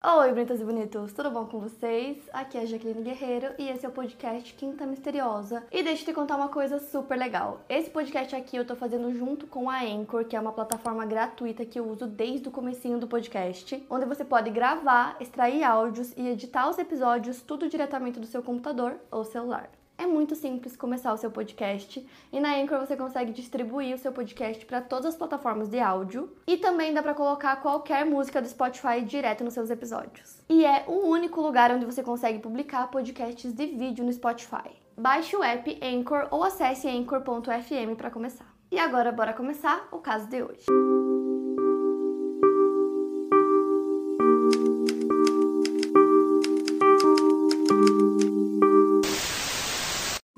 [0.00, 2.18] Oi, bonitas e bonitos, tudo bom com vocês?
[2.32, 5.66] Aqui é a Jaqueline Guerreiro e esse é o podcast Quinta Misteriosa.
[5.72, 7.64] E deixa eu te contar uma coisa super legal.
[7.68, 11.66] Esse podcast aqui eu tô fazendo junto com a Anchor, que é uma plataforma gratuita
[11.66, 16.28] que eu uso desde o comecinho do podcast, onde você pode gravar, extrair áudios e
[16.28, 19.68] editar os episódios tudo diretamente do seu computador ou celular.
[19.98, 24.12] É muito simples começar o seu podcast e na Anchor você consegue distribuir o seu
[24.12, 28.48] podcast para todas as plataformas de áudio e também dá para colocar qualquer música do
[28.48, 30.40] Spotify direto nos seus episódios.
[30.48, 34.70] E é o único lugar onde você consegue publicar podcasts de vídeo no Spotify.
[34.96, 38.46] Baixe o app Anchor ou acesse anchor.fm para começar.
[38.70, 40.66] E agora bora começar o caso de hoje.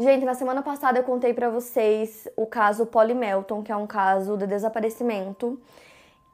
[0.00, 3.86] Gente, na semana passada eu contei para vocês o caso Polly Melton, que é um
[3.86, 5.60] caso de desaparecimento.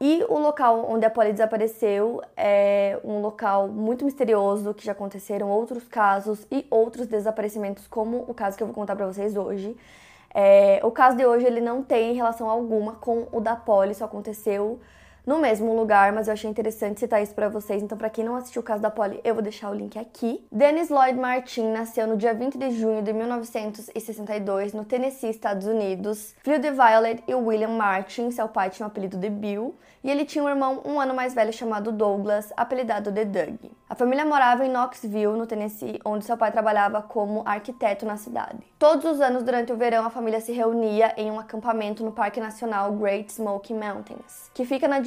[0.01, 5.51] E o local onde a Polly desapareceu é um local muito misterioso, que já aconteceram
[5.51, 9.77] outros casos e outros desaparecimentos, como o caso que eu vou contar para vocês hoje.
[10.33, 14.05] É, o caso de hoje ele não tem relação alguma com o da Polly, só
[14.05, 14.79] aconteceu
[15.27, 17.83] no mesmo lugar, mas eu achei interessante citar isso para vocês.
[17.83, 20.47] Então, para quem não assistiu o caso da Polly, eu vou deixar o link aqui.
[20.53, 26.35] Dennis Lloyd Martin nasceu no dia 20 de junho de 1962 no Tennessee, Estados Unidos.
[26.45, 30.25] Filho de Violet e William Martin, seu pai tinha o apelido de Bill, e ele
[30.25, 33.59] tinha um irmão um ano mais velho chamado Douglas, apelidado de Doug.
[33.89, 38.59] A família morava em Knoxville, no Tennessee, onde seu pai trabalhava como arquiteto na cidade.
[38.79, 42.41] Todos os anos durante o verão, a família se reunia em um acampamento no Parque
[42.41, 45.01] Nacional Great Smoky Mountains, que fica na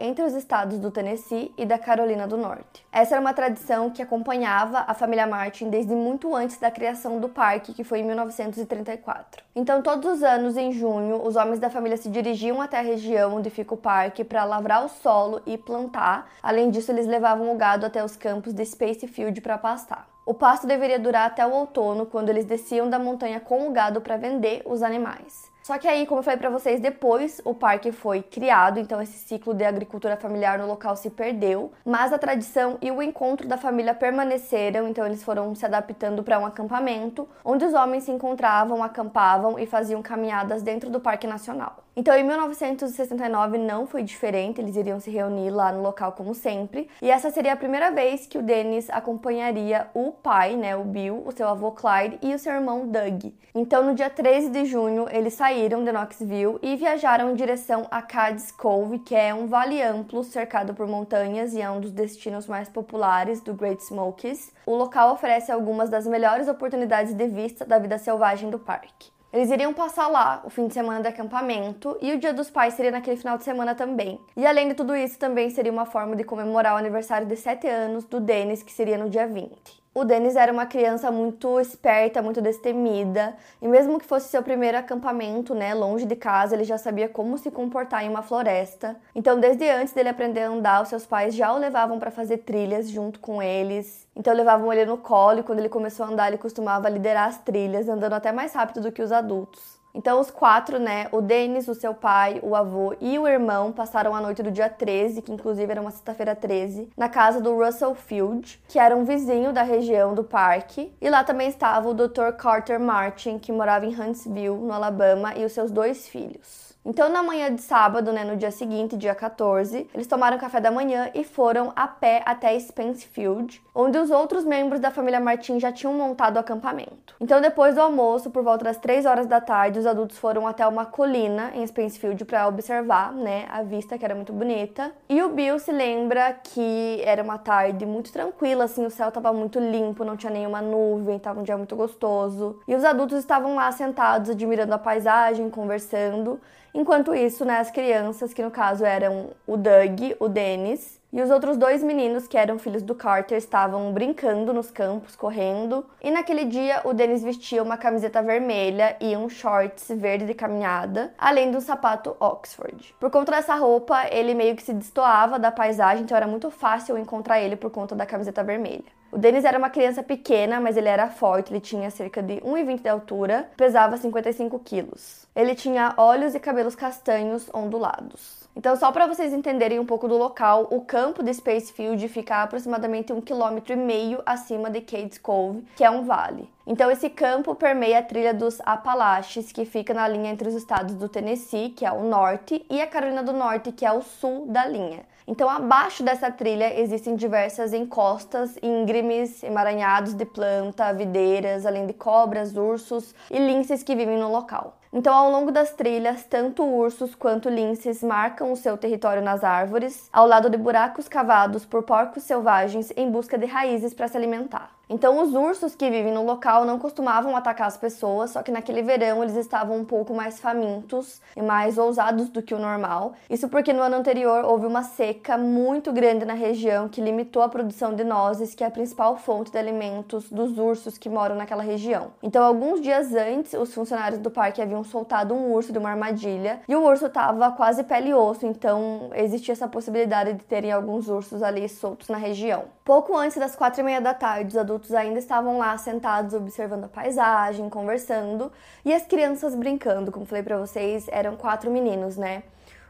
[0.00, 2.84] entre os estados do Tennessee e da Carolina do Norte.
[2.92, 7.28] Essa era uma tradição que acompanhava a família Martin desde muito antes da criação do
[7.28, 9.42] parque, que foi em 1934.
[9.54, 13.36] Então, todos os anos, em junho, os homens da família se dirigiam até a região
[13.36, 16.30] onde fica o parque para lavrar o solo e plantar.
[16.42, 20.08] Além disso, eles levavam o gado até os campos de Space Field para pastar.
[20.26, 24.00] O pasto deveria durar até o outono, quando eles desciam da montanha com o gado
[24.00, 25.53] para vender os animais.
[25.64, 29.16] Só que aí, como eu falei para vocês, depois o parque foi criado, então esse
[29.16, 33.56] ciclo de agricultura familiar no local se perdeu, mas a tradição e o encontro da
[33.56, 38.82] família permaneceram, então eles foram se adaptando para um acampamento, onde os homens se encontravam,
[38.82, 41.76] acampavam e faziam caminhadas dentro do Parque Nacional.
[41.96, 46.90] Então, em 1969 não foi diferente, eles iriam se reunir lá no local como sempre,
[47.00, 51.22] e essa seria a primeira vez que o Dennis acompanharia o pai, né, o Bill,
[51.24, 53.32] o seu avô Clyde e o seu irmão Doug.
[53.54, 58.02] Então, no dia 13 de junho, eles saíram de Knoxville e viajaram em direção a
[58.02, 62.48] Cades Cove, que é um vale amplo cercado por montanhas e é um dos destinos
[62.48, 64.52] mais populares do Great Smokies.
[64.66, 69.12] O local oferece algumas das melhores oportunidades de vista da vida selvagem do parque.
[69.32, 72.74] Eles iriam passar lá o fim de semana de acampamento e o Dia dos Pais
[72.74, 74.20] seria naquele final de semana também.
[74.36, 77.68] E além de tudo isso, também seria uma forma de comemorar o aniversário de 7
[77.68, 79.83] anos do Dennis, que seria no dia 20.
[79.96, 84.76] O Denis era uma criança muito esperta, muito destemida, e mesmo que fosse seu primeiro
[84.76, 88.96] acampamento, né, longe de casa, ele já sabia como se comportar em uma floresta.
[89.14, 92.38] Então, desde antes dele aprender a andar, os seus pais já o levavam para fazer
[92.38, 94.04] trilhas junto com eles.
[94.16, 97.38] Então, levavam ele no colo e quando ele começou a andar, ele costumava liderar as
[97.38, 99.73] trilhas, andando até mais rápido do que os adultos.
[99.94, 104.12] Então, os quatro, né, o Denis, o seu pai, o avô e o irmão, passaram
[104.12, 107.94] a noite do dia 13, que inclusive era uma sexta-feira 13, na casa do Russell
[107.94, 110.92] Field, que era um vizinho da região do parque.
[111.00, 112.32] E lá também estava o Dr.
[112.36, 116.73] Carter Martin, que morava em Huntsville, no Alabama, e os seus dois filhos.
[116.86, 120.70] Então, na manhã de sábado, né, no dia seguinte, dia 14, eles tomaram café da
[120.70, 125.72] manhã e foram a pé até Spencefield, onde os outros membros da família Martin já
[125.72, 127.16] tinham montado o acampamento.
[127.18, 130.66] Então, depois do almoço, por volta das 3 horas da tarde, os adultos foram até
[130.66, 134.92] uma colina em Spencefield para observar, né, a vista que era muito bonita.
[135.08, 139.32] E o Bill se lembra que era uma tarde muito tranquila, assim, o céu estava
[139.32, 142.60] muito limpo, não tinha nenhuma nuvem, estava um dia muito gostoso.
[142.68, 146.38] E os adultos estavam lá sentados admirando a paisagem, conversando.
[146.74, 151.30] Enquanto isso, né, as crianças, que no caso eram o Doug, o Dennis e os
[151.30, 155.86] outros dois meninos, que eram filhos do Carter, estavam brincando nos campos, correndo.
[156.02, 161.14] E naquele dia, o Dennis vestia uma camiseta vermelha e um shorts verde de caminhada,
[161.16, 162.92] além do sapato Oxford.
[162.98, 166.98] Por conta dessa roupa, ele meio que se destoava da paisagem, então era muito fácil
[166.98, 168.82] encontrar ele por conta da camiseta vermelha.
[169.14, 172.82] O Dennis era uma criança pequena, mas ele era forte, ele tinha cerca de 1,20
[172.82, 175.24] de altura, pesava 55 quilos.
[175.36, 178.43] Ele tinha olhos e cabelos castanhos ondulados.
[178.56, 183.12] Então, só para vocês entenderem um pouco do local, o campo de Spacefield fica aproximadamente
[183.12, 186.48] um quilômetro e meio acima de Cades Cove, que é um vale.
[186.64, 190.94] Então, esse campo permeia a trilha dos Apalaches, que fica na linha entre os estados
[190.94, 194.46] do Tennessee, que é o norte, e a Carolina do Norte, que é o sul
[194.46, 195.00] da linha.
[195.26, 202.56] Então, abaixo dessa trilha existem diversas encostas íngremes, emaranhados de planta, videiras, além de cobras,
[202.56, 204.76] ursos e linces que vivem no local.
[204.96, 210.08] Então, ao longo das trilhas, tanto ursos quanto linces marcam o seu território nas árvores,
[210.12, 214.70] ao lado de buracos cavados por porcos selvagens em busca de raízes para se alimentar.
[214.88, 218.82] Então, os ursos que vivem no local não costumavam atacar as pessoas, só que naquele
[218.82, 223.14] verão eles estavam um pouco mais famintos e mais ousados do que o normal.
[223.30, 227.48] Isso porque no ano anterior houve uma seca muito grande na região que limitou a
[227.48, 231.62] produção de nozes, que é a principal fonte de alimentos dos ursos que moram naquela
[231.62, 232.12] região.
[232.22, 236.60] Então, alguns dias antes, os funcionários do parque haviam soltado um urso de uma armadilha
[236.68, 241.08] e o urso estava quase pele e osso, então existia essa possibilidade de terem alguns
[241.08, 242.64] ursos ali soltos na região.
[242.84, 246.84] Pouco antes das quatro e meia da tarde, os adultos ainda estavam lá sentados observando
[246.84, 248.52] a paisagem, conversando
[248.84, 250.12] e as crianças brincando.
[250.12, 252.42] Como falei para vocês, eram quatro meninos, né?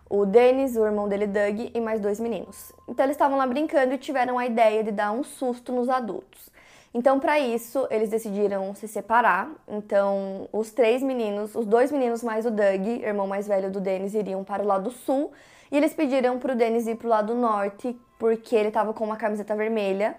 [0.09, 2.73] O Dennis, o irmão dele, Doug, e mais dois meninos.
[2.89, 6.53] Então eles estavam lá brincando e tiveram a ideia de dar um susto nos adultos.
[6.97, 9.51] Então, para isso, eles decidiram se separar.
[9.67, 14.15] Então, os três meninos, os dois meninos mais o Doug, irmão mais velho do Dennis,
[14.15, 15.33] iriam para o lado sul.
[15.73, 19.05] E eles pediram para o Dennis ir para o lado norte, porque ele estava com
[19.05, 20.17] uma camiseta vermelha.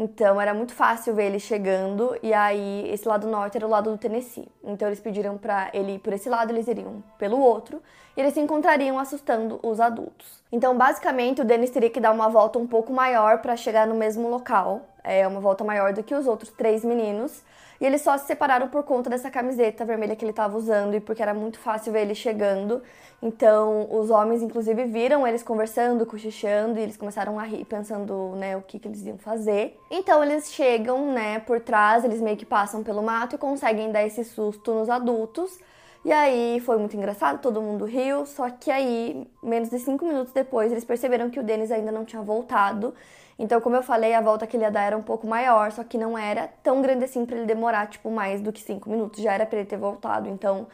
[0.00, 3.90] Então era muito fácil ver ele chegando e aí esse lado norte era o lado
[3.90, 4.46] do Tennessee.
[4.62, 7.82] Então eles pediram para ele ir por esse lado, eles iriam pelo outro
[8.16, 10.40] e eles se encontrariam assustando os adultos.
[10.52, 13.96] Então basicamente o Dennis teria que dar uma volta um pouco maior para chegar no
[13.96, 17.42] mesmo local, é uma volta maior do que os outros três meninos.
[17.80, 21.00] E eles só se separaram por conta dessa camiseta vermelha que ele estava usando e
[21.00, 22.82] porque era muito fácil ver ele chegando.
[23.22, 28.56] Então, os homens, inclusive, viram eles conversando, cochichando, e eles começaram a rir, pensando, né,
[28.56, 29.78] o que, que eles iam fazer.
[29.90, 34.04] Então, eles chegam, né, por trás, eles meio que passam pelo mato e conseguem dar
[34.04, 35.58] esse susto nos adultos.
[36.04, 40.32] E aí foi muito engraçado, todo mundo riu, só que aí, menos de cinco minutos
[40.32, 42.94] depois, eles perceberam que o Denis ainda não tinha voltado.
[43.38, 45.84] Então, como eu falei, a volta que ele ia dar era um pouco maior, só
[45.84, 49.22] que não era tão grande assim para ele demorar, tipo, mais do que cinco minutos.
[49.22, 50.28] Já era para ele ter voltado.
[50.28, 50.66] Então,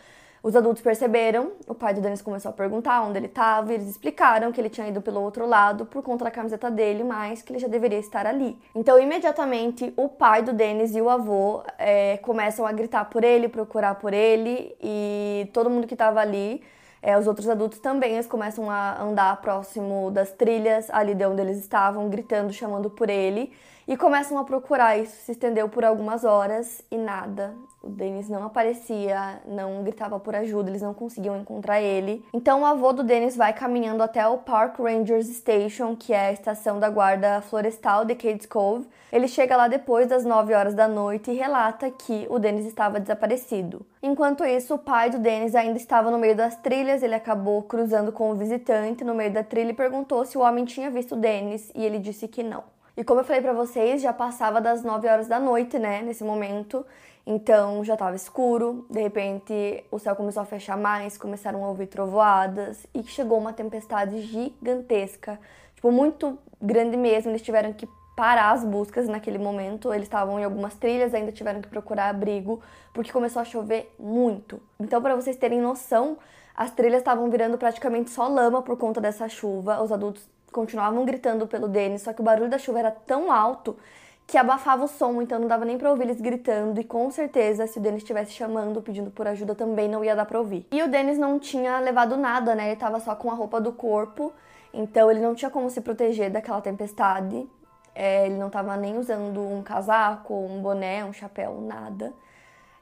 [0.43, 3.89] os adultos perceberam, o pai do Dennis começou a perguntar onde ele estava, e eles
[3.89, 7.51] explicaram que ele tinha ido pelo outro lado por conta da camiseta dele, mas que
[7.51, 8.59] ele já deveria estar ali.
[8.75, 13.49] Então, imediatamente, o pai do Dennis e o avô é, começam a gritar por ele,
[13.49, 16.63] procurar por ele, e todo mundo que estava ali
[17.05, 21.43] é, os outros adultos também eles começam a andar próximo das trilhas, ali de onde
[21.43, 23.53] eles estavam, gritando, chamando por ele,
[23.87, 24.99] e começam a procurar.
[24.99, 27.55] Isso se estendeu por algumas horas e nada.
[27.83, 32.25] O Denis não aparecia, não gritava por ajuda, eles não conseguiam encontrar ele.
[32.33, 36.33] Então o avô do Denis vai caminhando até o Park Rangers Station, que é a
[36.33, 38.89] estação da guarda florestal de Cades Cove.
[39.13, 42.99] Ele chega lá depois das 9 horas da noite e relata que o Denis estava
[42.99, 43.85] desaparecido.
[44.03, 48.11] Enquanto isso, o pai do Denis ainda estava no meio das trilhas, ele acabou cruzando
[48.11, 51.19] com o visitante no meio da trilha e perguntou se o homem tinha visto o
[51.19, 52.74] Denis e ele disse que não.
[52.97, 56.23] E como eu falei para vocês, já passava das 9 horas da noite, né, nesse
[56.23, 56.87] momento.
[57.27, 61.87] Então já estava escuro, de repente o céu começou a fechar mais, começaram a ouvir
[61.87, 65.41] trovoadas e chegou uma tempestade gigantesca,
[65.75, 67.31] tipo muito grande mesmo.
[67.31, 69.93] Eles tiveram que parar as buscas naquele momento.
[69.93, 72.61] Eles estavam em algumas trilhas, ainda tiveram que procurar abrigo
[72.93, 74.61] porque começou a chover muito.
[74.79, 76.19] Então, para vocês terem noção,
[76.55, 79.83] as trilhas estavam virando praticamente só lama por conta dessa chuva.
[79.83, 83.77] Os adultos continuavam gritando pelo Denis, só que o barulho da chuva era tão alto
[84.25, 86.81] que abafava o som, então não dava nem pra ouvir eles gritando.
[86.81, 90.25] E com certeza, se o Denis estivesse chamando, pedindo por ajuda, também não ia dar
[90.25, 90.65] pra ouvir.
[90.71, 92.69] E o Denis não tinha levado nada, né?
[92.69, 94.33] Ele tava só com a roupa do corpo,
[94.73, 97.47] então ele não tinha como se proteger daquela tempestade.
[97.93, 102.13] É, ele não tava nem usando um casaco, um boné, um chapéu, nada.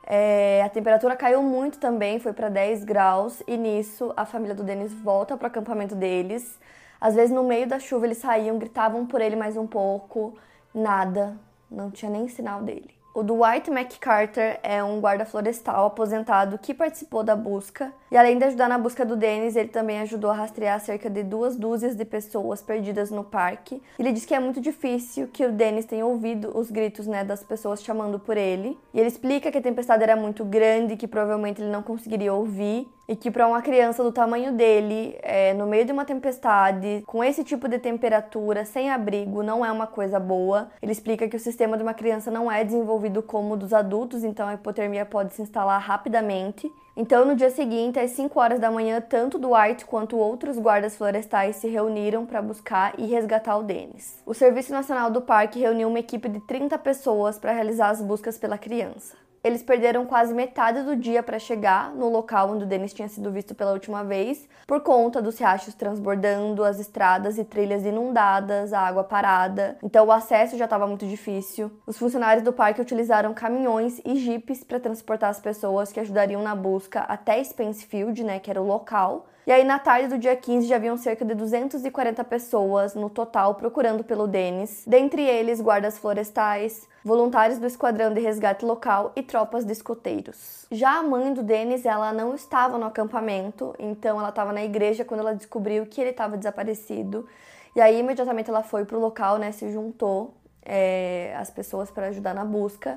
[0.07, 4.63] É, a temperatura caiu muito também, foi para 10 graus, e nisso a família do
[4.63, 6.59] Denis volta para o acampamento deles.
[7.03, 10.39] Às vezes, no meio da chuva, eles saíam, gritavam por ele mais um pouco,
[10.73, 11.37] nada,
[11.69, 12.95] não tinha nem sinal dele.
[13.13, 18.45] O Dwight McCarter é um guarda florestal aposentado que participou da busca e, além de
[18.45, 22.05] ajudar na busca do Dennis, ele também ajudou a rastrear cerca de duas dúzias de
[22.05, 23.83] pessoas perdidas no parque.
[23.99, 27.43] Ele diz que é muito difícil que o Dennis tenha ouvido os gritos né, das
[27.43, 28.79] pessoas chamando por ele.
[28.95, 32.89] E ele explica que a tempestade era muito grande, que provavelmente ele não conseguiria ouvir
[33.09, 37.23] e que para uma criança do tamanho dele, é, no meio de uma tempestade, com
[37.23, 40.71] esse tipo de temperatura, sem abrigo, não é uma coisa boa.
[40.81, 44.25] Ele explica que o sistema de uma criança não é desenvolvido como o dos adultos,
[44.25, 46.71] então a hipotermia pode se instalar rapidamente.
[46.95, 51.57] Então, no dia seguinte, às 5 horas da manhã, tanto Dwight quanto outros guardas florestais
[51.57, 54.21] se reuniram para buscar e resgatar o Dennis.
[54.27, 58.37] O Serviço Nacional do Parque reuniu uma equipe de 30 pessoas para realizar as buscas
[58.37, 59.22] pela criança.
[59.45, 63.33] Eles perderam quase metade do dia para chegar no local onde o Denis tinha sido
[63.33, 68.81] visto pela última vez, por conta dos riachos transbordando, as estradas e trilhas inundadas, a
[68.81, 69.77] água parada.
[69.83, 71.73] Então o acesso já estava muito difícil.
[71.85, 76.55] Os funcionários do parque utilizaram caminhões e jipes para transportar as pessoas que ajudariam na
[76.55, 79.27] busca até Spencefield, né, que era o local.
[79.45, 83.57] E aí, na tarde do dia 15, já haviam cerca de 240 pessoas no total
[83.57, 89.65] procurando pelo Denis, dentre eles guardas florestais, voluntários do esquadrão de resgate local e tropas
[89.65, 90.65] de escoteiros.
[90.71, 95.05] Já a mãe do Denis, ela não estava no acampamento, então ela estava na igreja
[95.05, 97.27] quando ela descobriu que ele estava desaparecido.
[97.75, 100.35] E aí, imediatamente, ela foi para o local, né, se juntou
[100.65, 102.97] é, as pessoas para ajudar na busca.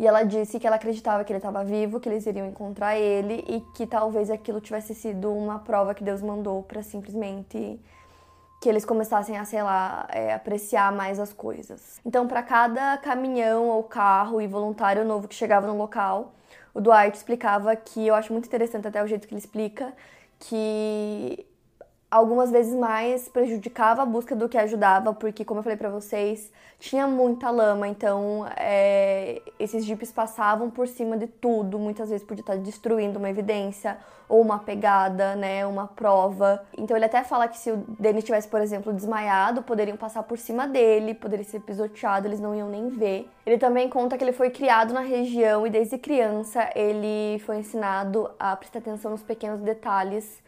[0.00, 3.44] E ela disse que ela acreditava que ele estava vivo, que eles iriam encontrar ele
[3.46, 7.78] e que talvez aquilo tivesse sido uma prova que Deus mandou para simplesmente
[8.62, 12.00] que eles começassem a, sei lá, é, apreciar mais as coisas.
[12.02, 16.32] Então, para cada caminhão ou carro e voluntário novo que chegava no local,
[16.72, 19.92] o Dwight explicava que eu acho muito interessante até o jeito que ele explica
[20.38, 21.44] que
[22.10, 26.50] algumas vezes mais prejudicava a busca do que ajudava, porque, como eu falei para vocês,
[26.78, 32.42] tinha muita lama, então é, esses jipes passavam por cima de tudo, muitas vezes podia
[32.42, 33.98] estar destruindo uma evidência
[34.28, 36.64] ou uma pegada, né, uma prova.
[36.78, 40.38] Então ele até fala que se o Denis tivesse, por exemplo, desmaiado, poderiam passar por
[40.38, 43.28] cima dele, poderia ser pisoteado, eles não iam nem ver.
[43.44, 48.30] Ele também conta que ele foi criado na região e desde criança ele foi ensinado
[48.38, 50.40] a prestar atenção nos pequenos detalhes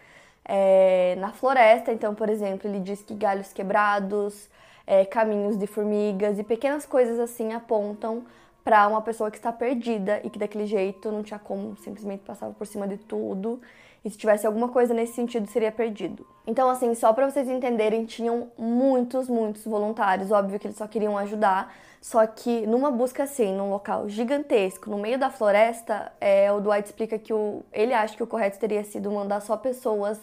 [0.44, 1.92] é, na floresta.
[1.92, 4.48] Então, por exemplo, ele diz que galhos quebrados,
[4.86, 8.24] é, caminhos de formigas e pequenas coisas assim apontam
[8.64, 12.50] para uma pessoa que está perdida e que daquele jeito não tinha como simplesmente passar
[12.50, 13.60] por cima de tudo.
[14.04, 16.26] E se tivesse alguma coisa nesse sentido, seria perdido.
[16.46, 20.30] Então, assim, só para vocês entenderem, tinham muitos, muitos voluntários.
[20.30, 24.98] Óbvio que eles só queriam ajudar, só que numa busca assim, num local gigantesco, no
[24.98, 28.82] meio da floresta, é, o Dwight explica que o, ele acha que o correto teria
[28.82, 30.18] sido mandar só pessoas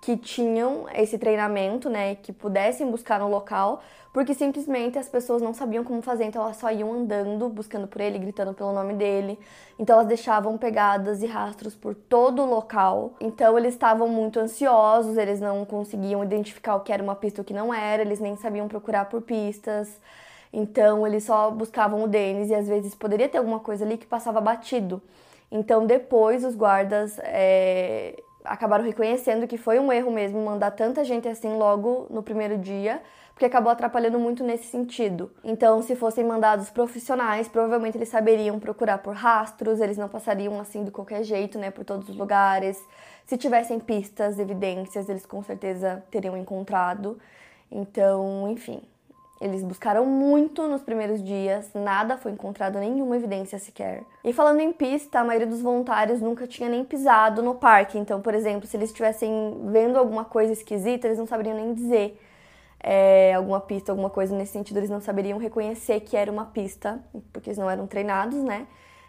[0.00, 5.52] que tinham esse treinamento, né, que pudessem buscar no local, porque simplesmente as pessoas não
[5.52, 9.38] sabiam como fazer, então elas só iam andando, buscando por ele, gritando pelo nome dele.
[9.78, 13.12] Então elas deixavam pegadas e rastros por todo o local.
[13.20, 17.42] Então eles estavam muito ansiosos, eles não conseguiam identificar o que era uma pista e
[17.42, 20.00] o que não era, eles nem sabiam procurar por pistas.
[20.52, 24.06] Então eles só buscavam o Denis e às vezes poderia ter alguma coisa ali que
[24.06, 25.00] passava batido.
[25.50, 31.28] Então depois os guardas é, acabaram reconhecendo que foi um erro mesmo mandar tanta gente
[31.28, 33.00] assim logo no primeiro dia,
[33.40, 35.30] porque acabou atrapalhando muito nesse sentido.
[35.42, 40.84] Então, se fossem mandados profissionais, provavelmente eles saberiam procurar por rastros, eles não passariam assim
[40.84, 42.78] de qualquer jeito, né, por todos os lugares.
[43.30, 47.16] Se tivessem pistas, evidências, eles com certeza teriam encontrado.
[47.70, 48.82] Então, enfim,
[49.40, 54.02] eles buscaram muito nos primeiros dias, nada foi encontrado, nenhuma evidência sequer.
[54.24, 57.96] E falando em pista, a maioria dos voluntários nunca tinha nem pisado no parque.
[57.96, 62.20] Então, por exemplo, se eles estivessem vendo alguma coisa esquisita, eles não saberiam nem dizer
[62.80, 66.98] é, alguma pista, alguma coisa nesse sentido, eles não saberiam reconhecer que era uma pista,
[67.32, 68.66] porque eles não eram treinados, né?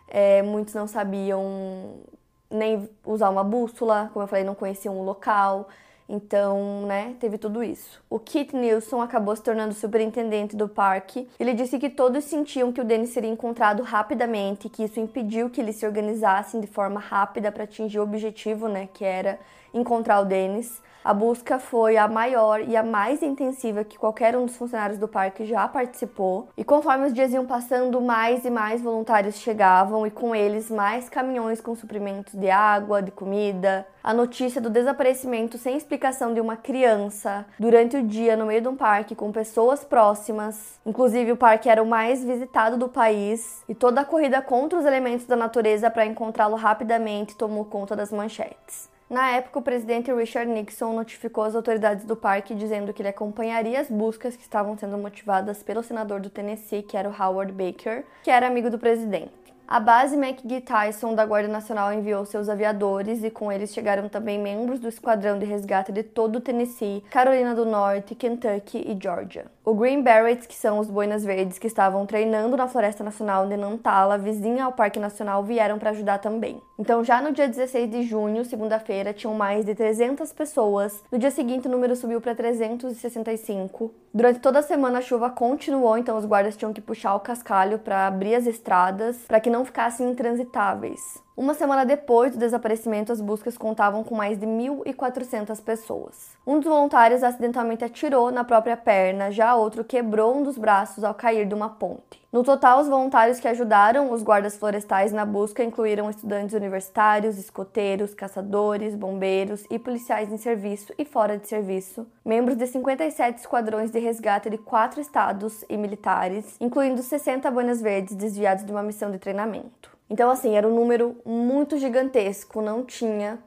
[0.07, 2.03] É, muitos não sabiam
[2.51, 5.67] nem usar uma bússola, como eu falei, não conheciam o local.
[6.09, 8.03] Então, né, teve tudo isso.
[8.09, 11.25] O Kit Nilsson acabou se tornando superintendente do parque.
[11.39, 15.61] Ele disse que todos sentiam que o Dennis seria encontrado rapidamente, que isso impediu que
[15.61, 19.39] eles se organizassem de forma rápida para atingir o objetivo, né, que era
[19.73, 20.81] encontrar o Dennis.
[21.03, 25.07] A busca foi a maior e a mais intensiva que qualquer um dos funcionários do
[25.07, 26.49] parque já participou.
[26.55, 31.09] E conforme os dias iam passando, mais e mais voluntários chegavam e com eles mais
[31.09, 33.87] caminhões com suprimentos de água, de comida.
[34.03, 38.67] A notícia do desaparecimento sem explicação de uma criança durante o dia no meio de
[38.67, 40.79] um parque com pessoas próximas.
[40.85, 44.85] Inclusive, o parque era o mais visitado do país e toda a corrida contra os
[44.85, 48.90] elementos da natureza para encontrá-lo rapidamente tomou conta das manchetes.
[49.11, 53.81] Na época, o presidente Richard Nixon notificou as autoridades do parque dizendo que ele acompanharia
[53.81, 58.05] as buscas que estavam sendo motivadas pelo senador do Tennessee, que era o Howard Baker,
[58.23, 59.33] que era amigo do presidente.
[59.67, 64.39] A base McGee Tyson da Guarda Nacional enviou seus aviadores e com eles chegaram também
[64.39, 69.45] membros do esquadrão de resgate de todo o Tennessee, Carolina do Norte, Kentucky e Georgia.
[69.63, 73.55] O Green Berets, que são os boinas verdes que estavam treinando na Floresta Nacional de
[73.55, 76.59] Nantala, vizinha ao Parque Nacional, vieram para ajudar também.
[76.79, 81.03] Então, já no dia 16 de junho, segunda-feira, tinham mais de 300 pessoas.
[81.11, 83.93] No dia seguinte, o número subiu para 365.
[84.11, 87.77] Durante toda a semana, a chuva continuou, então os guardas tinham que puxar o cascalho
[87.77, 91.21] para abrir as estradas para que não ficassem intransitáveis.
[91.35, 96.31] Uma semana depois do desaparecimento, as buscas contavam com mais de 1.400 pessoas.
[96.45, 101.13] Um dos voluntários acidentalmente atirou na própria perna, já outro quebrou um dos braços ao
[101.13, 102.21] cair de uma ponte.
[102.33, 108.13] No total, os voluntários que ajudaram os guardas florestais na busca incluíram estudantes universitários, escoteiros,
[108.13, 113.99] caçadores, bombeiros e policiais em serviço e fora de serviço, membros de 57 esquadrões de
[113.99, 119.17] resgate de quatro estados e militares, incluindo 60 boinas verdes desviados de uma missão de
[119.17, 119.90] treinamento.
[120.11, 123.39] Então, assim, era um número muito gigantesco, não tinha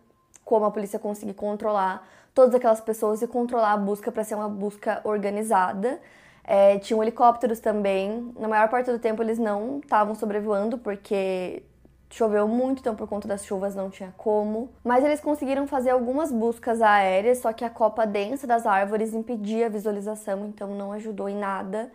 [0.43, 4.49] como a polícia conseguir controlar todas aquelas pessoas e controlar a busca para ser uma
[4.49, 6.01] busca organizada.
[6.43, 8.33] É, tinham helicópteros também.
[8.39, 11.63] Na maior parte do tempo eles não estavam sobrevoando porque
[12.09, 14.71] choveu muito, então por conta das chuvas não tinha como.
[14.83, 19.67] Mas eles conseguiram fazer algumas buscas aéreas, só que a copa densa das árvores impedia
[19.67, 21.93] a visualização, então não ajudou em nada.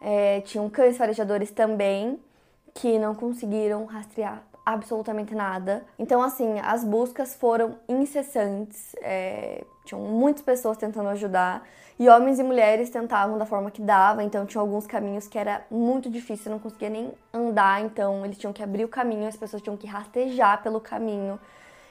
[0.00, 2.18] É, tinham cães farejadores também
[2.78, 5.84] que não conseguiram rastrear absolutamente nada.
[5.98, 11.66] Então, assim, as buscas foram incessantes, é, tinham muitas pessoas tentando ajudar.
[11.98, 15.64] E homens e mulheres tentavam da forma que dava, então tinha alguns caminhos que era
[15.68, 19.60] muito difícil, não conseguia nem andar, então eles tinham que abrir o caminho, as pessoas
[19.60, 21.40] tinham que rastejar pelo caminho.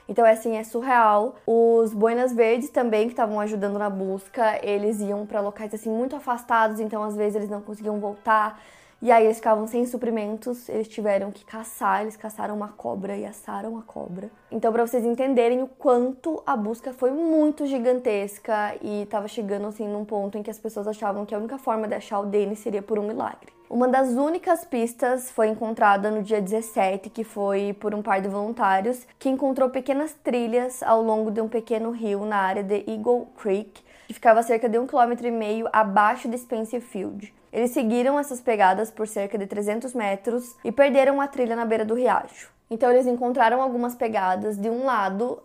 [0.08, 1.36] Então, é assim, é surreal.
[1.46, 6.16] Os Boinas Verdes também, que estavam ajudando na busca, eles iam para locais assim muito
[6.16, 8.58] afastados, então às vezes eles não conseguiam voltar.
[9.00, 13.24] E aí eles ficavam sem suprimentos, eles tiveram que caçar, eles caçaram uma cobra e
[13.24, 14.28] assaram a cobra.
[14.50, 19.86] Então, para vocês entenderem o quanto a busca foi muito gigantesca e tava chegando assim
[19.86, 22.58] num ponto em que as pessoas achavam que a única forma de achar o Denis
[22.58, 23.52] seria por um milagre.
[23.70, 28.28] Uma das únicas pistas foi encontrada no dia 17, que foi por um par de
[28.28, 33.28] voluntários que encontrou pequenas trilhas ao longo de um pequeno rio na área de Eagle
[33.36, 37.32] Creek, que ficava cerca de um quilômetro e meio abaixo de Spencer Field.
[37.52, 41.84] Eles seguiram essas pegadas por cerca de 300 metros e perderam a trilha na beira
[41.84, 42.50] do riacho.
[42.70, 44.56] Então eles encontraram algumas pegadas.
[44.56, 45.42] De um lado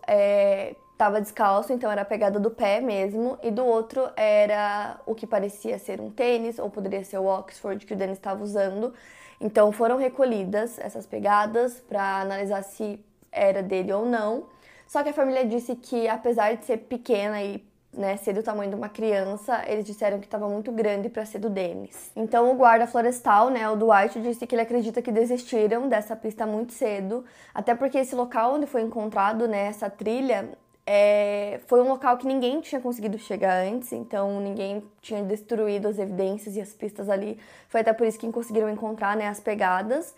[0.93, 5.13] estava é, descalço, então era a pegada do pé mesmo, e do outro era o
[5.13, 8.93] que parecia ser um tênis ou poderia ser o Oxford que o Dennis estava usando.
[9.41, 12.97] Então foram recolhidas essas pegadas para analisar se
[13.29, 14.45] era dele ou não.
[14.87, 18.69] Só que a família disse que apesar de ser pequena e né, ser do tamanho
[18.69, 22.11] de uma criança, eles disseram que estava muito grande para ser do Denis.
[22.15, 26.45] Então o guarda florestal, né, o Dwight, disse que ele acredita que desistiram dessa pista
[26.45, 27.23] muito cedo,
[27.53, 30.49] até porque esse local onde foi encontrado, né, essa trilha,
[30.85, 35.97] é, foi um local que ninguém tinha conseguido chegar antes, então ninguém tinha destruído as
[35.97, 37.39] evidências e as pistas ali.
[37.69, 40.13] Foi até por isso que conseguiram encontrar né, as pegadas.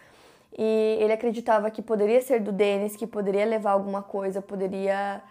[0.57, 5.21] E ele acreditava que poderia ser do Denis, que poderia levar alguma coisa, poderia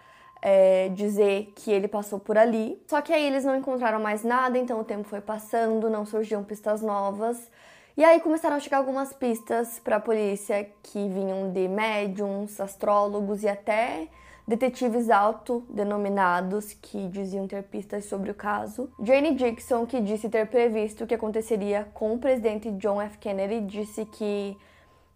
[0.41, 2.81] é, dizer que ele passou por ali.
[2.87, 6.43] Só que aí eles não encontraram mais nada, então o tempo foi passando, não surgiam
[6.43, 7.49] pistas novas.
[7.97, 13.41] E aí começaram a chegar algumas pistas para a polícia que vinham de médiums, astrólogos
[13.41, 14.09] e até
[14.47, 18.91] detetives autodenominados que diziam ter pistas sobre o caso.
[19.01, 23.17] Jane Dixon, que disse ter previsto o que aconteceria com o presidente John F.
[23.17, 24.57] Kennedy, disse que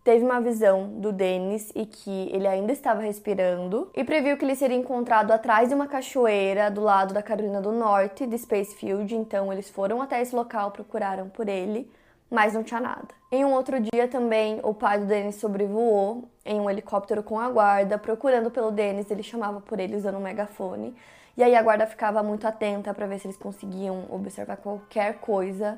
[0.04, 4.56] teve uma visão do Dennis e que ele ainda estava respirando e previu que ele
[4.56, 9.16] seria encontrado atrás de uma cachoeira do lado da Carolina do Norte, de Spacefield.
[9.16, 11.92] Então eles foram até esse local, procuraram por ele,
[12.30, 13.08] mas não tinha nada.
[13.32, 17.50] Em um outro dia também, o pai do Dennis sobrevoou em um helicóptero com a
[17.50, 20.96] guarda, procurando pelo Dennis, ele chamava por ele usando um megafone.
[21.38, 25.78] E aí a guarda ficava muito atenta para ver se eles conseguiam observar qualquer coisa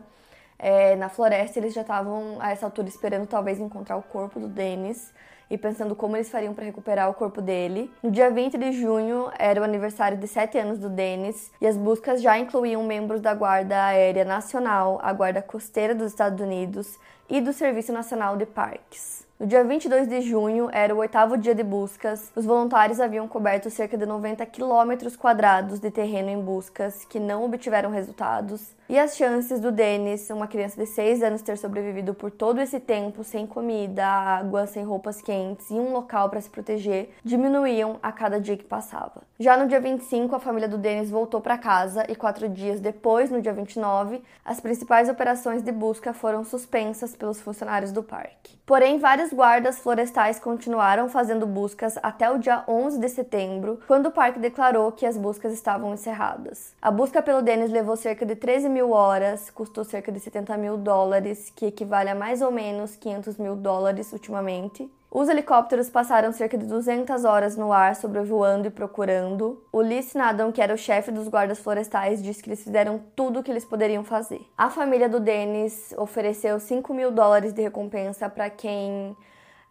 [0.62, 4.48] é, na floresta, eles já estavam a essa altura esperando talvez encontrar o corpo do
[4.48, 5.12] Dennis
[5.50, 7.92] e pensando como eles fariam para recuperar o corpo dele.
[8.04, 11.76] No dia 20 de junho era o aniversário de 7 anos do Dennis e as
[11.76, 16.98] buscas já incluíam membros da Guarda Aérea Nacional, a Guarda Costeira dos Estados Unidos
[17.28, 19.26] e do Serviço Nacional de Parques.
[19.42, 22.32] No dia 22 de junho, era o oitavo dia de buscas.
[22.36, 27.44] Os voluntários haviam coberto cerca de 90 quilômetros quadrados de terreno em buscas que não
[27.44, 28.76] obtiveram resultados.
[28.92, 32.78] E as chances do Dennis, uma criança de 6 anos, ter sobrevivido por todo esse
[32.78, 38.12] tempo sem comida, água, sem roupas quentes e um local para se proteger diminuíam a
[38.12, 39.22] cada dia que passava.
[39.40, 43.32] Já no dia 25, a família do Dennis voltou para casa e quatro dias depois,
[43.32, 48.60] no dia 29, as principais operações de busca foram suspensas pelos funcionários do parque.
[48.66, 54.12] Porém, vários guardas florestais continuaram fazendo buscas até o dia 11 de setembro, quando o
[54.12, 56.74] parque declarou que as buscas estavam encerradas.
[56.82, 60.78] A busca pelo Dennis levou cerca de 13 mil horas, custou cerca de 70 mil
[60.78, 64.92] dólares, que equivale a mais ou menos 500 mil dólares ultimamente.
[65.14, 69.62] Os helicópteros passaram cerca de 200 horas no ar sobrevoando e procurando.
[69.70, 73.40] O Lee Snadon, que era o chefe dos guardas florestais, disse que eles fizeram tudo
[73.42, 74.40] o que eles poderiam fazer.
[74.58, 79.16] A família do Dennis ofereceu 5 mil dólares de recompensa para quem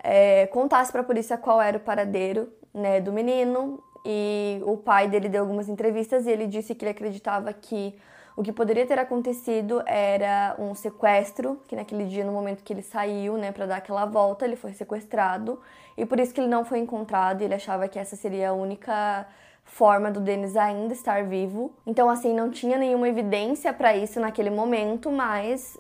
[0.05, 3.83] é, contasse para a polícia qual era o paradeiro né, do menino.
[4.05, 7.94] E o pai dele deu algumas entrevistas e ele disse que ele acreditava que
[8.40, 12.81] o que poderia ter acontecido era um sequestro, que naquele dia, no momento que ele
[12.81, 15.61] saiu, né, para dar aquela volta, ele foi sequestrado
[15.94, 17.42] e por isso que ele não foi encontrado.
[17.42, 19.26] Ele achava que essa seria a única
[19.62, 21.70] forma do Denis ainda estar vivo.
[21.87, 25.76] Então, assim, não tinha nenhuma evidência para isso naquele momento, mas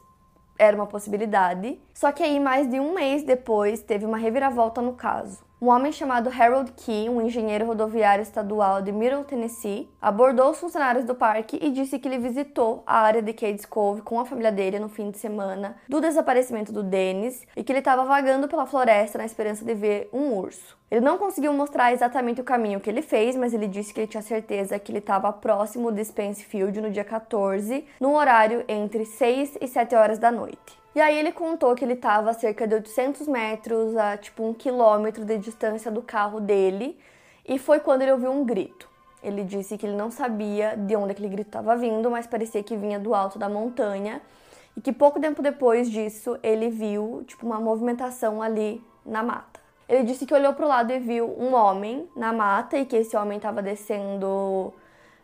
[0.58, 1.80] era uma possibilidade.
[1.94, 5.42] Só que aí, mais de um mês depois, teve uma reviravolta no caso.
[5.62, 11.04] Um homem chamado Harold Key, um engenheiro rodoviário estadual de Middle Tennessee, abordou os funcionários
[11.04, 14.50] do parque e disse que ele visitou a área de Cades Cove com a família
[14.50, 18.64] dele no fim de semana do desaparecimento do Dennis e que ele estava vagando pela
[18.64, 20.78] floresta na esperança de ver um urso.
[20.90, 24.06] Ele não conseguiu mostrar exatamente o caminho que ele fez, mas ele disse que ele
[24.06, 29.04] tinha certeza que ele estava próximo de Spence Field no dia 14, no horário entre
[29.04, 30.79] 6 e 7 horas da noite.
[30.94, 34.52] E aí ele contou que ele estava a cerca de 800 metros, a tipo um
[34.52, 36.98] quilômetro de distância do carro dele,
[37.46, 38.88] e foi quando ele ouviu um grito.
[39.22, 42.76] Ele disse que ele não sabia de onde aquele grito estava vindo, mas parecia que
[42.76, 44.20] vinha do alto da montanha,
[44.76, 49.60] e que pouco tempo depois disso ele viu tipo uma movimentação ali na mata.
[49.88, 52.96] Ele disse que olhou para o lado e viu um homem na mata e que
[52.96, 54.72] esse homem estava descendo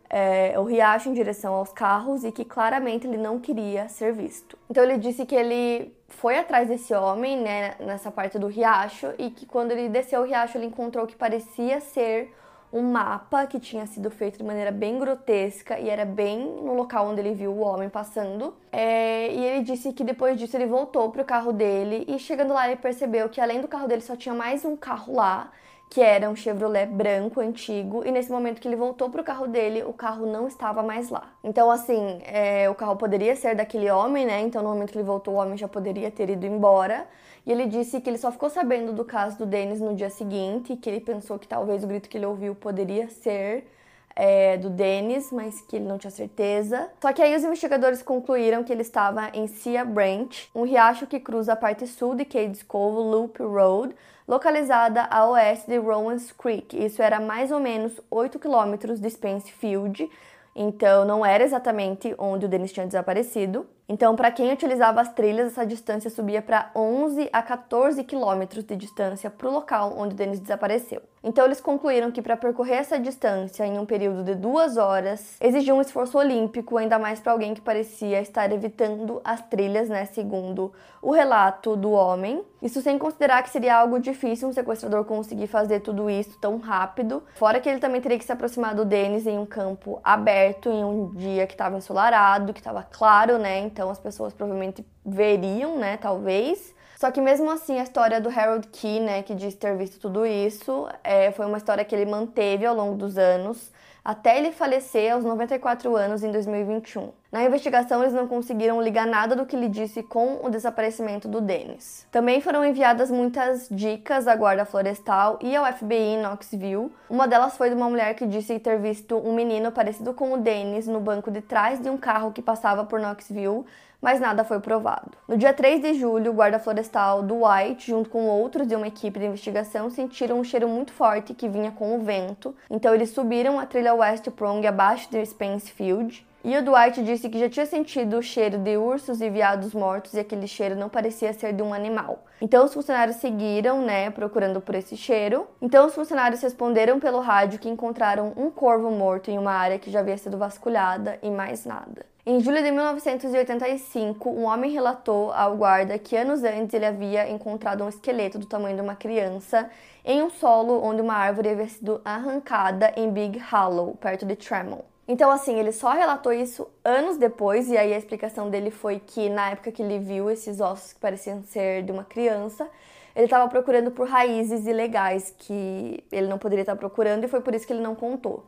[0.08, 4.58] é, o riacho em direção aos carros e que claramente ele não queria ser visto.
[4.70, 9.30] Então ele disse que ele foi atrás desse homem, né, nessa parte do riacho e
[9.30, 12.32] que quando ele desceu o riacho ele encontrou o que parecia ser
[12.72, 17.08] um mapa que tinha sido feito de maneira bem grotesca e era bem no local
[17.08, 18.54] onde ele viu o homem passando.
[18.72, 22.52] É, e ele disse que depois disso ele voltou para o carro dele e chegando
[22.52, 25.50] lá ele percebeu que além do carro dele só tinha mais um carro lá
[25.88, 29.46] que era um Chevrolet branco antigo, e nesse momento que ele voltou para o carro
[29.46, 31.32] dele, o carro não estava mais lá.
[31.44, 34.40] Então, assim, é, o carro poderia ser daquele homem, né?
[34.40, 37.06] Então, no momento que ele voltou, o homem já poderia ter ido embora.
[37.46, 40.76] E ele disse que ele só ficou sabendo do caso do Dennis no dia seguinte,
[40.76, 43.68] que ele pensou que talvez o grito que ele ouviu poderia ser
[44.16, 46.90] é, do Dennis, mas que ele não tinha certeza.
[47.00, 51.20] Só que aí os investigadores concluíram que ele estava em Sia Branch, um riacho que
[51.20, 53.94] cruza a parte sul de Cades Cove Loop Road,
[54.26, 56.76] localizada a oeste de Rowans Creek.
[56.84, 60.10] Isso era mais ou menos 8 quilômetros de Spence Field,
[60.54, 63.66] então não era exatamente onde o Dennis tinha desaparecido.
[63.88, 68.74] Então, para quem utilizava as trilhas, essa distância subia para 11 a 14 quilômetros de
[68.74, 71.02] distância para o local onde o Denis desapareceu.
[71.22, 75.74] Então, eles concluíram que para percorrer essa distância em um período de duas horas exigia
[75.74, 80.72] um esforço olímpico, ainda mais para alguém que parecia estar evitando as trilhas, né, segundo
[81.02, 82.44] o relato do homem.
[82.62, 87.22] Isso sem considerar que seria algo difícil um sequestrador conseguir fazer tudo isso tão rápido.
[87.34, 90.84] Fora que ele também teria que se aproximar do Denis em um campo aberto, em
[90.84, 93.58] um dia que estava ensolarado, que estava claro, né?
[93.76, 96.74] Então as pessoas provavelmente veriam, né, talvez.
[96.98, 100.24] Só que mesmo assim, a história do Harold Key, né, que diz ter visto tudo
[100.24, 103.70] isso, é, foi uma história que ele manteve ao longo dos anos
[104.02, 107.10] até ele falecer aos 94 anos em 2021.
[107.36, 111.38] Na investigação, eles não conseguiram ligar nada do que ele disse com o desaparecimento do
[111.38, 112.06] Dennis.
[112.10, 116.90] Também foram enviadas muitas dicas à Guarda Florestal e ao FBI em Knoxville.
[117.10, 120.38] Uma delas foi de uma mulher que disse ter visto um menino parecido com o
[120.38, 123.66] Dennis no banco de trás de um carro que passava por Knoxville
[124.00, 125.12] mas nada foi provado.
[125.26, 128.86] No dia 3 de julho, o guarda florestal do White, junto com outros de uma
[128.86, 133.10] equipe de investigação, sentiram um cheiro muito forte que vinha com o vento, então eles
[133.10, 136.24] subiram a trilha West Prong abaixo de Spence Field.
[136.44, 140.14] E o Dwight disse que já tinha sentido o cheiro de ursos e veados mortos
[140.14, 142.24] e aquele cheiro não parecia ser de um animal.
[142.40, 145.46] Então os funcionários seguiram, né, procurando por esse cheiro.
[145.60, 149.90] Então os funcionários responderam pelo rádio que encontraram um corvo morto em uma área que
[149.90, 152.06] já havia sido vasculhada e mais nada.
[152.24, 157.84] Em julho de 1985, um homem relatou ao guarda que anos antes ele havia encontrado
[157.84, 159.70] um esqueleto do tamanho de uma criança
[160.04, 164.84] em um solo onde uma árvore havia sido arrancada em Big Hollow, perto de Tremont.
[165.08, 169.28] Então, assim, ele só relatou isso anos depois, e aí a explicação dele foi que
[169.28, 172.68] na época que ele viu esses ossos que pareciam ser de uma criança,
[173.14, 177.54] ele estava procurando por raízes ilegais que ele não poderia estar procurando e foi por
[177.54, 178.44] isso que ele não contou.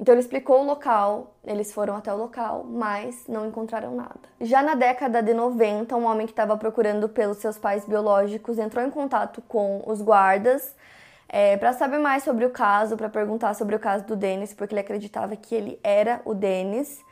[0.00, 4.20] Então ele explicou o local, eles foram até o local, mas não encontraram nada.
[4.40, 8.84] Já na década de 90, um homem que estava procurando pelos seus pais biológicos entrou
[8.84, 10.74] em contato com os guardas
[11.28, 14.74] é, para saber mais sobre o caso, para perguntar sobre o caso do Denis, porque
[14.74, 17.04] ele acreditava que ele era o Denis,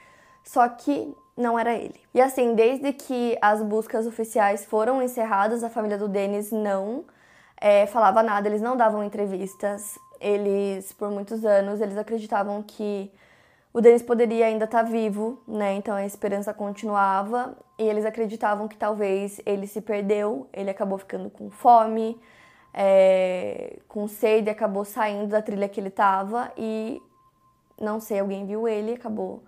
[0.42, 2.00] só que não era ele.
[2.14, 7.04] E assim, desde que as buscas oficiais foram encerradas, a família do Denis não
[7.60, 13.12] é, falava nada, eles não davam entrevistas, eles, por muitos anos, eles acreditavam que
[13.70, 15.74] o Denis poderia ainda estar tá vivo, né?
[15.74, 21.28] Então a esperança continuava e eles acreditavam que talvez ele se perdeu, ele acabou ficando
[21.28, 22.18] com fome,
[22.76, 27.02] é, com sede, acabou saindo da trilha que ele estava e
[27.80, 29.42] não sei, alguém viu ele, acabou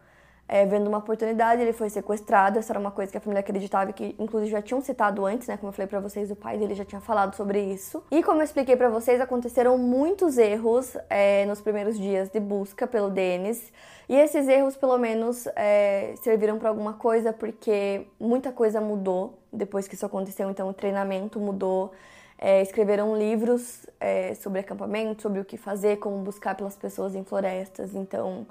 [0.48, 2.58] é, vendo uma oportunidade, ele foi sequestrado.
[2.58, 5.58] Essa era uma coisa que a família acreditava que, inclusive, já tinham citado antes, né?
[5.58, 8.02] Como eu falei para vocês, o pai dele já tinha falado sobre isso.
[8.10, 12.86] E como eu expliquei para vocês, aconteceram muitos erros é, nos primeiros dias de busca
[12.86, 13.70] pelo Denis.
[14.08, 19.86] E esses erros, pelo menos, é, serviram para alguma coisa, porque muita coisa mudou depois
[19.86, 20.50] que isso aconteceu.
[20.50, 21.92] Então, o treinamento mudou.
[22.38, 27.24] É, escreveram livros é, sobre acampamento, sobre o que fazer, como buscar pelas pessoas em
[27.24, 27.94] florestas.
[27.94, 28.46] Então,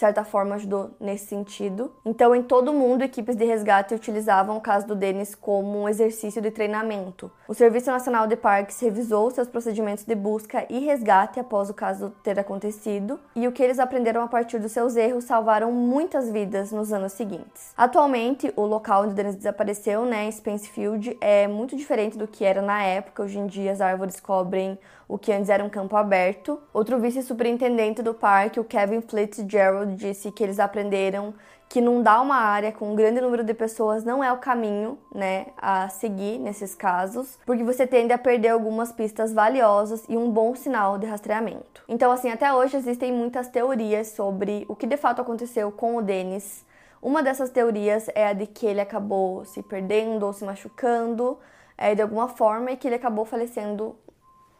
[0.00, 1.92] de certa forma ajudou nesse sentido.
[2.06, 6.40] Então, em todo mundo, equipes de resgate utilizavam o caso do Denis como um exercício
[6.40, 7.30] de treinamento.
[7.46, 12.14] O Serviço Nacional de Parques revisou seus procedimentos de busca e resgate após o caso
[12.24, 16.72] ter acontecido, e o que eles aprenderam a partir dos seus erros salvaram muitas vidas
[16.72, 17.74] nos anos seguintes.
[17.76, 22.62] Atualmente, o local onde o Denis desapareceu, né, Spencefield, é muito diferente do que era
[22.62, 23.22] na época.
[23.22, 24.78] Hoje em dia, as árvores cobrem
[25.10, 26.60] o que antes era um campo aberto.
[26.72, 31.34] Outro vice-superintendente do parque, o Kevin Fitzgerald, disse que eles aprenderam
[31.68, 35.46] que inundar uma área com um grande número de pessoas não é o caminho, né,
[35.56, 40.54] a seguir nesses casos, porque você tende a perder algumas pistas valiosas e um bom
[40.54, 41.84] sinal de rastreamento.
[41.88, 46.02] Então, assim, até hoje existem muitas teorias sobre o que de fato aconteceu com o
[46.02, 46.64] Dennis.
[47.02, 51.38] Uma dessas teorias é a de que ele acabou se perdendo ou se machucando
[51.78, 53.96] é, de alguma forma e que ele acabou falecendo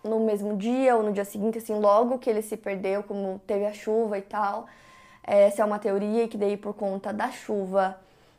[0.02, 3.66] no mesmo dia ou no dia seguinte, assim, logo que ele se perdeu, como teve
[3.66, 4.66] a chuva e tal.
[5.22, 7.98] Essa é uma teoria que daí por conta da chuva,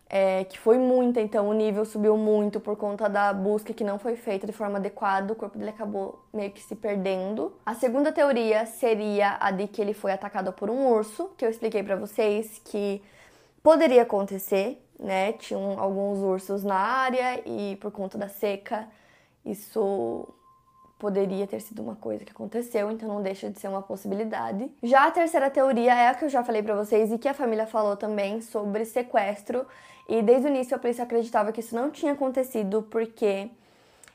[0.09, 3.97] é, que foi muita, então o nível subiu muito por conta da busca que não
[3.97, 7.53] foi feita de forma adequada, o corpo dele acabou meio que se perdendo.
[7.65, 11.49] A segunda teoria seria a de que ele foi atacado por um urso, que eu
[11.49, 13.01] expliquei para vocês que
[13.63, 15.31] poderia acontecer, né?
[15.33, 18.89] Tinham alguns ursos na área e por conta da seca,
[19.45, 20.27] isso
[21.01, 24.71] poderia ter sido uma coisa que aconteceu, então não deixa de ser uma possibilidade.
[24.83, 27.33] Já a terceira teoria é a que eu já falei para vocês e que a
[27.33, 29.65] família falou também sobre sequestro,
[30.07, 33.49] e desde o início a polícia acreditava que isso não tinha acontecido porque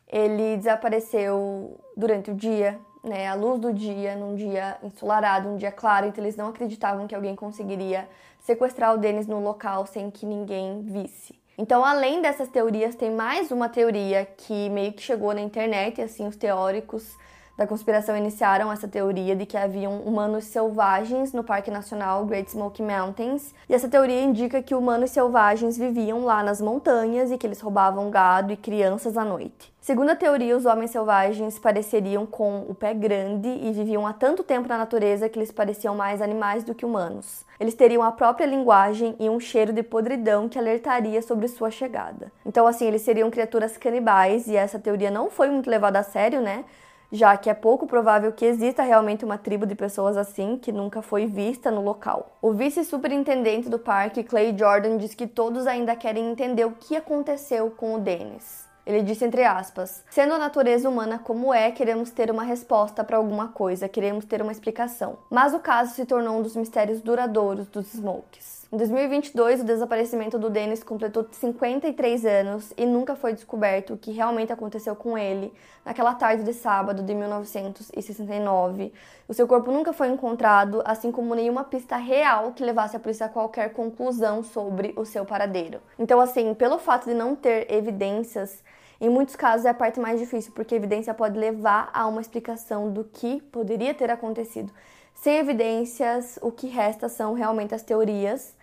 [0.07, 5.73] ele desapareceu durante o dia, né, à luz do dia, num dia ensolarado, um dia
[5.73, 10.25] claro, então eles não acreditavam que alguém conseguiria sequestrar o Denis no local sem que
[10.25, 11.35] ninguém visse.
[11.59, 16.03] Então, além dessas teorias, tem mais uma teoria que meio que chegou na internet, e
[16.03, 17.17] assim, os teóricos
[17.57, 22.83] da conspiração iniciaram essa teoria de que haviam humanos selvagens no Parque Nacional Great Smoky
[22.83, 23.55] Mountains.
[23.69, 28.11] E essa teoria indica que humanos selvagens viviam lá nas montanhas e que eles roubavam
[28.11, 29.75] gado e crianças à noite.
[29.81, 34.43] Segundo a teoria, os homens selvagens pareceriam com o pé grande e viviam há tanto
[34.43, 37.45] tempo na natureza que eles pareciam mais animais do que humanos.
[37.59, 42.33] Eles teriam a própria linguagem e um cheiro de podridão que alertaria sobre sua chegada.
[42.45, 46.41] Então, assim, eles seriam criaturas canibais e essa teoria não foi muito levada a sério,
[46.41, 46.65] né?
[47.11, 51.03] Já que é pouco provável que exista realmente uma tribo de pessoas assim que nunca
[51.03, 52.33] foi vista no local.
[52.41, 57.71] O vice-superintendente do parque, Clay Jordan, diz que todos ainda querem entender o que aconteceu
[57.71, 58.67] com o Dennis.
[58.87, 63.17] Ele disse entre aspas: Sendo a natureza humana como é, queremos ter uma resposta para
[63.17, 65.19] alguma coisa, queremos ter uma explicação.
[65.29, 68.56] Mas o caso se tornou um dos mistérios duradouros dos Smokes.
[68.73, 74.11] Em 2022, o desaparecimento do Dennis completou 53 anos e nunca foi descoberto o que
[74.11, 75.53] realmente aconteceu com ele
[75.85, 78.93] naquela tarde de sábado de 1969.
[79.29, 83.27] O seu corpo nunca foi encontrado, assim como nenhuma pista real que levasse a polícia
[83.27, 85.81] a qualquer conclusão sobre o seu paradeiro.
[85.97, 88.65] Então, assim, pelo fato de não ter evidências,
[89.01, 92.21] em muitos casos é a parte mais difícil, porque a evidência pode levar a uma
[92.21, 94.73] explicação do que poderia ter acontecido.
[95.17, 98.55] Sem evidências, o que resta são realmente as teorias.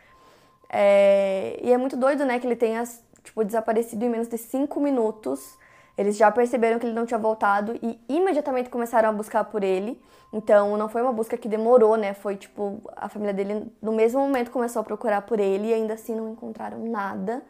[0.70, 1.60] É...
[1.62, 2.84] E é muito doido, né, que ele tenha
[3.24, 5.58] tipo, desaparecido em menos de cinco minutos.
[5.98, 10.02] Eles já perceberam que ele não tinha voltado e imediatamente começaram a buscar por ele.
[10.32, 12.14] Então não foi uma busca que demorou, né?
[12.14, 15.94] Foi tipo, a família dele no mesmo momento começou a procurar por ele e ainda
[15.94, 17.44] assim não encontraram nada.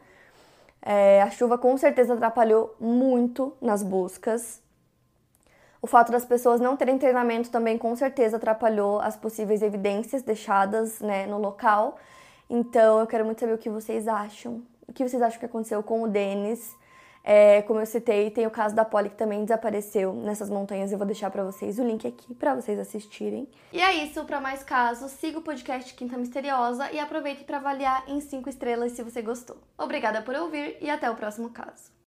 [0.82, 4.60] É, a chuva com certeza atrapalhou muito nas buscas.
[5.84, 10.98] O fato das pessoas não terem treinamento também com certeza atrapalhou as possíveis evidências deixadas
[11.00, 11.98] né, no local.
[12.48, 14.62] Então eu quero muito saber o que vocês acham.
[14.88, 16.74] O que vocês acham que aconteceu com o Denis?
[17.22, 20.90] É, como eu citei, tem o caso da Polly que também desapareceu nessas montanhas.
[20.90, 23.46] Eu vou deixar para vocês o link aqui para vocês assistirem.
[23.70, 28.04] E é isso, para mais casos, siga o podcast Quinta Misteriosa e aproveite para avaliar
[28.08, 29.58] em 5 estrelas se você gostou.
[29.76, 31.93] Obrigada por ouvir e até o próximo caso.